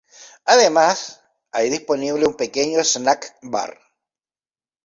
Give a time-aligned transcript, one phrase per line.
[0.45, 1.21] Además,
[1.51, 3.77] hay disponible un pequeño snack bar.